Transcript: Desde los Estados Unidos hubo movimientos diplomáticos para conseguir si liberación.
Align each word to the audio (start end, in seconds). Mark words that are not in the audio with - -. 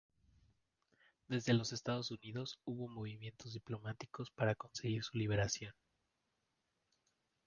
Desde 1.27 1.53
los 1.53 1.73
Estados 1.73 2.09
Unidos 2.09 2.57
hubo 2.65 2.87
movimientos 2.87 3.53
diplomáticos 3.53 4.31
para 4.31 4.55
conseguir 4.55 5.03
si 5.03 5.15
liberación. 5.15 5.75